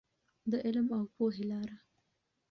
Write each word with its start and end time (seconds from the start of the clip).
د 0.51 0.53
علم 0.65 0.87
او 0.99 1.05
پوهې 1.15 1.43
لاره. 1.51 1.75